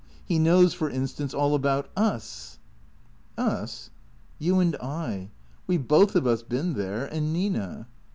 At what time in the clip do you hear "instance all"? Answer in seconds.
0.89-1.53